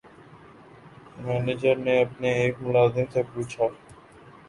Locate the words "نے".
1.77-2.01